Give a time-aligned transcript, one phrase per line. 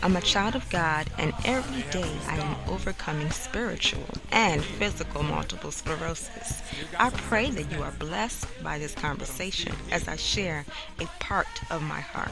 [0.00, 5.72] I'm a child of God, and every day I am overcoming spiritual and physical multiple
[5.72, 6.62] sclerosis.
[6.98, 10.64] I pray that you are blessed by this conversation as I share
[11.00, 12.30] a part of my heart.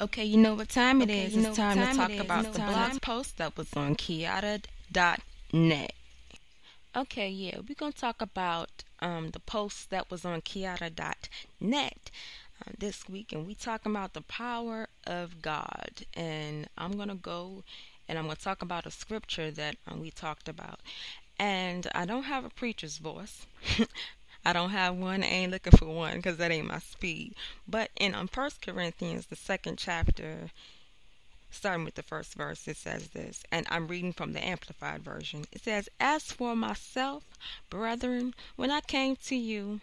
[0.00, 1.36] Okay, you know what time it is.
[1.36, 5.92] It's time to talk about the blog post that was on Quiyada.net.
[6.96, 12.10] Okay, yeah, we're going to talk about um, the post that was on Quiyada.net
[12.60, 16.04] uh, this week, and we talking about the power of God.
[16.14, 17.64] And I'm to go
[18.08, 20.80] and I'm to talk about a scripture that um, we talked about.
[21.38, 23.46] And I don't have a preacher's voice.
[24.44, 25.22] I don't have one.
[25.22, 27.34] I ain't looking for one because that ain't my speed.
[27.68, 30.50] But in um, Corinthians, the second chapter,
[31.50, 35.44] starting with the first verse, it says this, and I'm reading from the Amplified Version.
[35.52, 37.24] It says, As for myself,
[37.68, 39.80] brethren, when I came to you,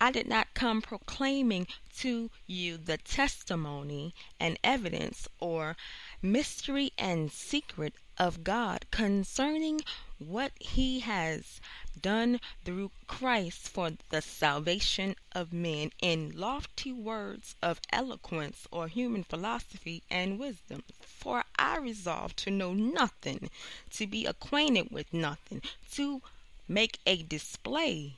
[0.00, 5.76] I did not come proclaiming to you the testimony and evidence or
[6.20, 9.80] mystery and secret of God concerning
[10.18, 11.60] what He has
[12.00, 19.24] done through Christ for the salvation of men in lofty words of eloquence or human
[19.24, 20.82] philosophy and wisdom.
[21.00, 23.50] For I resolved to know nothing,
[23.90, 26.22] to be acquainted with nothing, to
[26.68, 28.14] make a display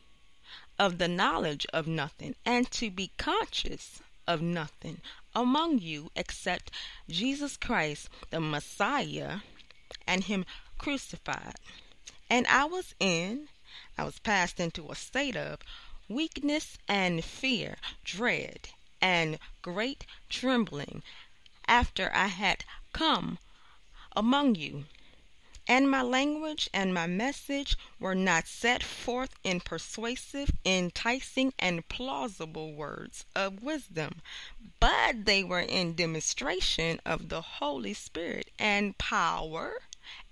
[0.78, 5.00] of the knowledge of nothing, and to be conscious of nothing
[5.34, 6.70] among you except
[7.08, 9.40] Jesus Christ, the Messiah,
[10.06, 10.44] and Him
[10.78, 11.56] crucified.
[12.30, 13.48] And I was in,
[13.96, 15.60] I was passed into a state of
[16.08, 18.68] weakness and fear, dread,
[19.00, 21.02] and great trembling
[21.66, 23.38] after I had come
[24.16, 24.84] among you.
[25.66, 32.74] And my language and my message were not set forth in persuasive, enticing, and plausible
[32.74, 34.20] words of wisdom,
[34.78, 39.80] but they were in demonstration of the Holy Spirit and power,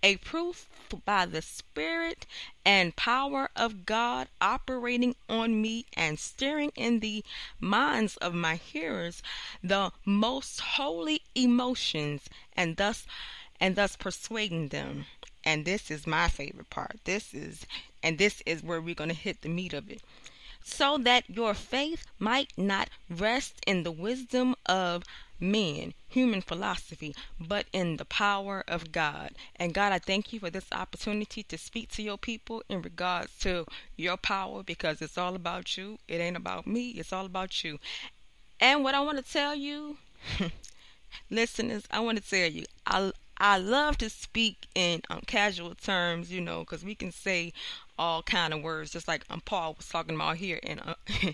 [0.02, 0.68] a proof
[1.04, 2.26] by the Spirit
[2.64, 7.24] and power of God operating on me and stirring in the
[7.60, 9.22] minds of my hearers
[9.62, 13.06] the most holy emotions and thus
[13.60, 15.06] and thus persuading them
[15.44, 17.00] and this is my favorite part.
[17.04, 17.66] This is,
[18.02, 20.02] and this is where we're going to hit the meat of it.
[20.62, 25.02] So that your faith might not rest in the wisdom of
[25.42, 29.34] men, human philosophy, but in the power of God.
[29.56, 33.36] And God, I thank you for this opportunity to speak to your people in regards
[33.40, 33.66] to
[33.96, 35.98] your power because it's all about you.
[36.08, 37.78] It ain't about me, it's all about you.
[38.60, 39.98] And what I want to tell you,
[41.30, 46.30] listeners, I want to tell you, I, I love to speak in um, casual terms,
[46.30, 47.52] you know, because we can say
[47.98, 50.94] all kind of words, just like um, Paul was talking about here in uh,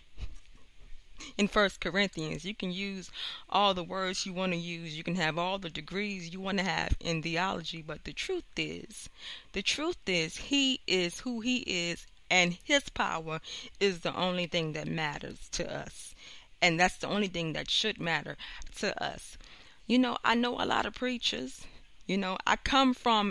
[1.36, 2.44] in First Corinthians.
[2.44, 3.10] You can use
[3.48, 4.96] all the words you want to use.
[4.96, 7.82] You can have all the degrees you want to have in theology.
[7.82, 9.08] But the truth is,
[9.52, 13.40] the truth is, He is who He is, and His power
[13.80, 16.14] is the only thing that matters to us,
[16.62, 18.36] and that's the only thing that should matter
[18.76, 19.36] to us.
[19.86, 21.66] You know, I know a lot of preachers
[22.06, 23.30] you know, I come from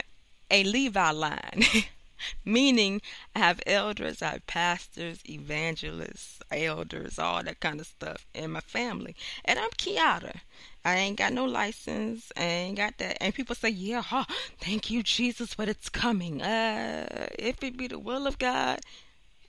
[0.52, 1.64] a Levi line,
[2.45, 3.01] meaning
[3.35, 8.61] I have elders, I have pastors, evangelists, elders, all that kind of stuff in my
[8.61, 9.16] family.
[9.45, 10.38] And I'm Quiyada.
[10.85, 12.31] I ain't got no license.
[12.38, 13.17] I ain't got that.
[13.22, 14.25] And people say, yeah, huh,
[14.59, 16.41] thank you, Jesus, but it's coming.
[16.41, 18.79] Uh, if it be the will of God,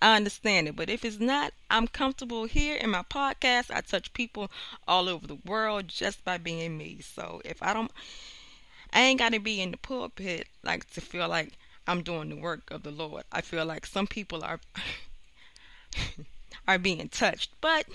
[0.03, 0.77] I understand it.
[0.77, 3.71] But if it's not, I'm comfortable here in my podcast.
[3.73, 4.51] I touch people
[4.87, 7.01] all over the world just by being me.
[7.03, 7.91] So if I don't
[8.93, 11.53] I ain't got to be in the pulpit like to feel like
[11.89, 13.25] I'm doing the work of the Lord.
[13.33, 14.61] I feel like some people are
[16.69, 17.87] are being touched, but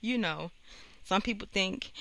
[0.00, 0.50] you know,
[1.04, 1.92] some people think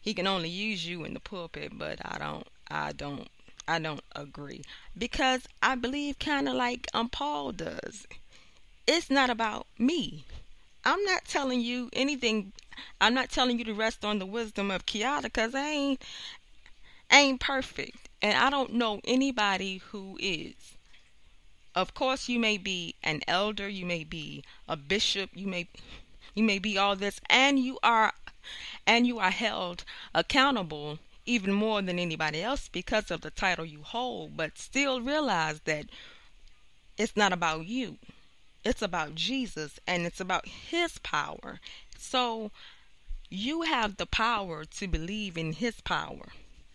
[0.00, 3.28] he can only use you in the pulpit, but I don't I don't
[3.66, 4.62] I don't agree
[4.96, 8.06] because I believe kind of like um Paul does.
[8.86, 10.24] It's not about me.
[10.84, 12.52] I'm not telling you anything.
[13.00, 16.02] I'm not telling you to rest on the wisdom of Quiyada because I ain't
[17.10, 18.08] ain't perfect.
[18.24, 20.56] And I don't know anybody who is.
[21.76, 25.68] of course you may be an elder, you may be a bishop, you may
[26.34, 28.12] you may be all this and you are
[28.86, 29.84] and you are held
[30.14, 35.60] accountable even more than anybody else because of the title you hold, but still realize
[35.62, 35.86] that
[36.98, 37.98] it's not about you.
[38.64, 41.60] It's about Jesus and it's about his power.
[41.98, 42.52] So
[43.30, 46.32] you have the power to believe in his power.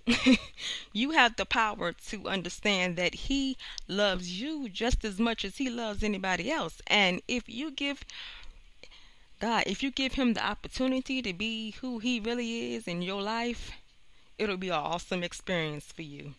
[0.94, 3.58] you have the power to understand that he
[3.88, 6.82] loves you just as much as he loves anybody else.
[6.88, 8.04] And if you give
[9.42, 13.22] God, if you give him the opportunity to be who he really is in your
[13.22, 13.72] life,
[14.38, 16.36] it'll be an awesome experience for you.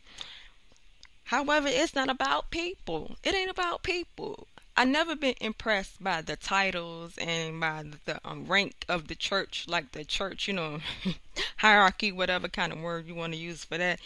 [1.25, 3.17] However, it's not about people.
[3.23, 4.47] It ain't about people.
[4.81, 9.67] I never been impressed by the titles and by the um, rank of the church,
[9.69, 10.81] like the church, you know,
[11.59, 14.01] hierarchy, whatever kind of word you want to use for that.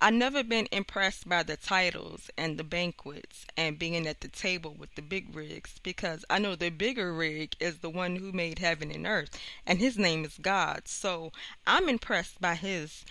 [0.00, 4.72] I never been impressed by the titles and the banquets and being at the table
[4.72, 8.60] with the big rigs because I know the bigger rig is the one who made
[8.60, 9.36] heaven and earth,
[9.66, 10.86] and his name is God.
[10.86, 11.32] So
[11.66, 13.04] I'm impressed by his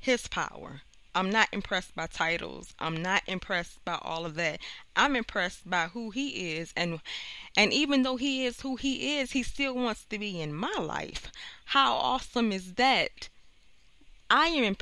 [0.00, 0.82] his power.
[1.16, 2.74] I'm not impressed by titles.
[2.78, 4.60] I'm not impressed by all of that.
[4.94, 7.00] I'm impressed by who he is and
[7.56, 10.74] and even though he is who he is, he still wants to be in my
[10.78, 11.32] life.
[11.64, 13.30] How awesome is that?
[14.28, 14.76] I am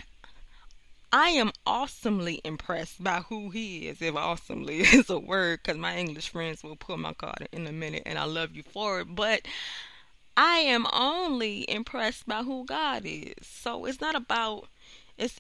[1.13, 5.97] I am awesomely impressed by who he is, if awesomely is a word, because my
[5.97, 9.15] English friends will pull my card in a minute, and I love you for it.
[9.15, 9.47] But
[10.37, 13.47] I am only impressed by who God is.
[13.47, 14.67] So it's not about
[15.17, 15.39] it's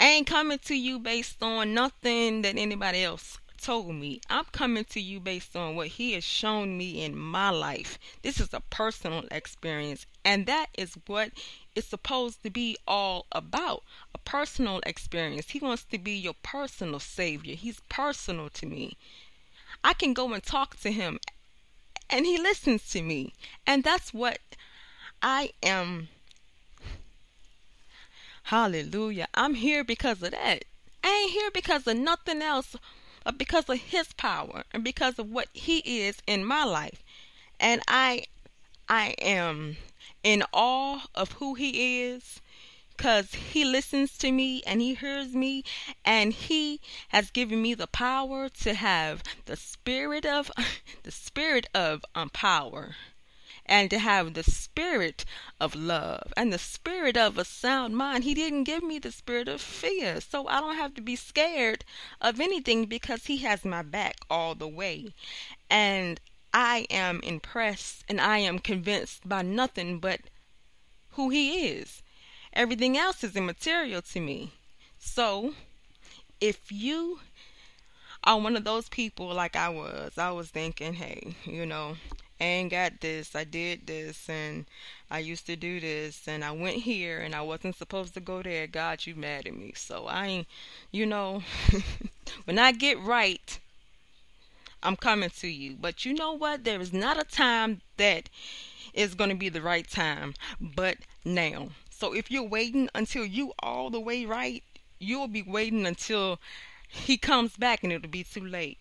[0.00, 4.20] I ain't coming to you based on nothing that anybody else told me.
[4.30, 7.98] I'm coming to you based on what He has shown me in my life.
[8.22, 11.32] This is a personal experience, and that is what
[11.74, 13.82] it's supposed to be all about
[14.14, 15.50] a personal experience.
[15.50, 18.96] He wants to be your personal Savior, He's personal to me.
[19.82, 21.18] I can go and talk to Him,
[22.08, 23.32] and He listens to me,
[23.66, 24.38] and that's what
[25.20, 26.08] I am
[28.48, 29.28] Hallelujah.
[29.34, 30.64] I'm here because of that.
[31.04, 32.76] I ain't here because of nothing else,
[33.22, 37.02] but because of his power and because of what he is in my life.
[37.60, 38.24] And I
[38.88, 39.76] I am
[40.22, 42.40] in awe of who he is
[42.96, 45.62] because he listens to me and he hears me
[46.02, 50.50] and he has given me the power to have the spirit of
[51.02, 52.96] the spirit of um, power
[53.68, 55.24] and to have the spirit
[55.60, 58.24] of love and the spirit of a sound mind.
[58.24, 61.84] He didn't give me the spirit of fear, so I don't have to be scared
[62.20, 65.12] of anything because He has my back all the way.
[65.68, 66.18] And
[66.52, 70.20] I am impressed and I am convinced by nothing but
[71.10, 72.02] who He is.
[72.54, 74.52] Everything else is immaterial to me.
[74.98, 75.54] So,
[76.40, 77.20] if you
[78.24, 81.96] are one of those people like I was, I was thinking, hey, you know,
[82.40, 83.34] Ain't got this.
[83.34, 84.66] I did this and
[85.10, 88.42] I used to do this and I went here and I wasn't supposed to go
[88.42, 88.66] there.
[88.66, 89.72] God, you mad at me.
[89.74, 90.48] So I ain't,
[90.92, 91.42] you know,
[92.44, 93.58] when I get right,
[94.82, 95.76] I'm coming to you.
[95.80, 96.64] But you know what?
[96.64, 98.28] There is not a time that
[98.94, 101.70] is going to be the right time, but now.
[101.90, 104.62] So if you're waiting until you all the way right,
[105.00, 106.38] you'll be waiting until
[106.88, 108.78] he comes back and it'll be too late.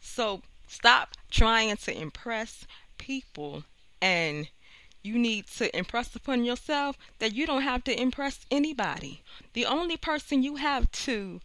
[0.00, 2.66] So Stop trying to impress
[2.98, 3.64] people
[4.00, 4.48] and
[5.02, 9.22] you need to impress upon yourself that you don't have to impress anybody.
[9.54, 11.40] The only person you have to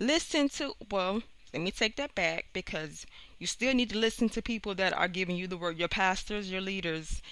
[0.00, 3.06] listen to, well, let me take that back because
[3.38, 6.50] you still need to listen to people that are giving you the word, your pastors,
[6.50, 7.22] your leaders.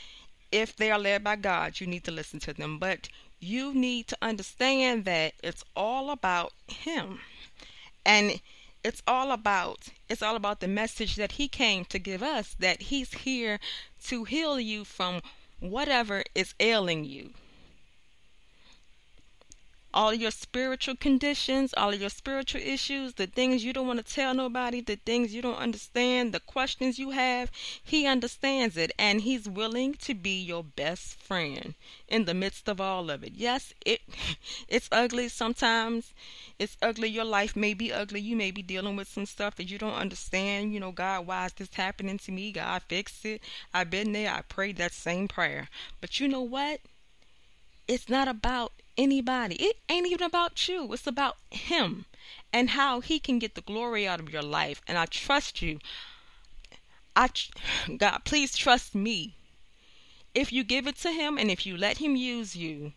[0.53, 2.79] If they are led by God, you need to listen to them.
[2.79, 3.09] But
[3.41, 7.21] you need to understand that it's all about Him.
[8.05, 8.41] And
[8.89, 12.81] it's all about it's all about the message that he came to give us that
[12.83, 13.61] he's here
[14.03, 15.21] to heal you from
[15.61, 17.31] whatever is ailing you
[19.99, 24.15] all your spiritual conditions, all of your spiritual issues, the things you don't want to
[24.15, 27.51] tell nobody, the things you don't understand, the questions you have,
[27.83, 31.75] he understands it and he's willing to be your best friend
[32.07, 33.33] in the midst of all of it.
[33.35, 34.01] Yes, it
[34.69, 36.13] it's ugly sometimes.
[36.61, 37.09] It's ugly.
[37.09, 38.21] Your life may be ugly.
[38.21, 40.73] You may be dealing with some stuff that you don't understand.
[40.73, 42.53] You know, God, why is this happening to me?
[42.53, 43.43] God, fix it.
[43.75, 44.33] I've been there.
[44.33, 45.69] I prayed that same prayer.
[46.01, 46.83] But you know what?
[47.89, 49.55] It's not about anybody.
[49.55, 50.93] It ain't even about you.
[50.93, 52.05] It's about Him
[52.53, 54.83] and how He can get the glory out of your life.
[54.89, 55.79] And I trust you.
[57.15, 57.31] I,
[57.97, 59.37] God, please trust me.
[60.35, 62.93] If you give it to Him and if you let Him use you,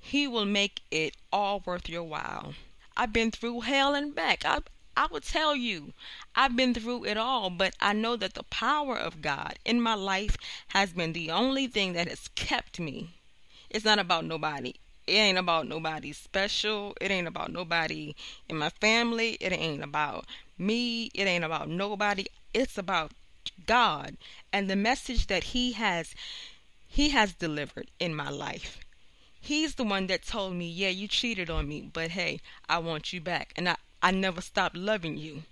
[0.00, 2.54] He will make it all worth your while.
[2.96, 4.44] I've been through hell and back.
[4.44, 4.58] I,
[4.96, 5.92] I will tell you,
[6.34, 9.94] I've been through it all, but I know that the power of God in my
[9.94, 10.36] life
[10.68, 13.14] has been the only thing that has kept me.
[13.70, 14.74] It's not about nobody.
[15.08, 16.94] It ain't about nobody special.
[17.00, 18.14] It ain't about nobody
[18.48, 19.38] in my family.
[19.40, 20.26] It ain't about
[20.58, 21.10] me.
[21.14, 22.26] It ain't about nobody.
[22.52, 23.12] It's about
[23.66, 24.18] God
[24.52, 26.14] and the message that he has
[26.86, 28.78] he has delivered in my life.
[29.40, 33.12] He's the one that told me, "Yeah, you cheated on me, but hey, I want
[33.12, 35.44] you back." And I I never stopped loving you.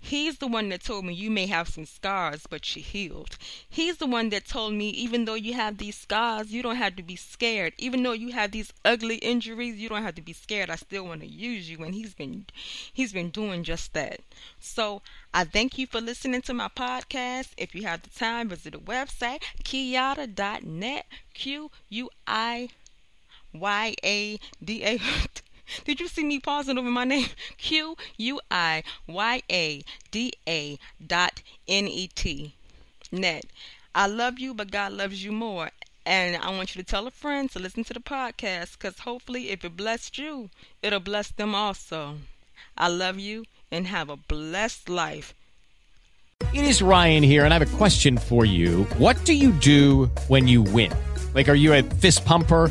[0.00, 3.36] He's the one that told me you may have some scars, but you're healed.
[3.68, 6.96] He's the one that told me even though you have these scars, you don't have
[6.96, 7.74] to be scared.
[7.78, 10.70] Even though you have these ugly injuries, you don't have to be scared.
[10.70, 12.46] I still want to use you, and he's been
[12.92, 14.20] he's been doing just that.
[14.58, 15.02] So
[15.32, 17.50] I thank you for listening to my podcast.
[17.56, 21.06] If you have the time, visit the website quiyada.net.
[21.34, 22.70] Q U I
[23.52, 24.98] Y A D A
[25.84, 27.28] Did you see me pausing over my name?
[27.58, 32.54] Q U I Y A D A dot N E T.
[33.12, 33.46] Net.
[33.94, 35.70] I love you, but God loves you more.
[36.06, 39.50] And I want you to tell a friend to listen to the podcast because hopefully,
[39.50, 40.50] if it blessed you,
[40.82, 42.16] it'll bless them also.
[42.76, 45.34] I love you and have a blessed life.
[46.52, 48.84] It is Ryan here, and I have a question for you.
[48.98, 50.92] What do you do when you win?
[51.34, 52.70] Like, are you a fist pumper?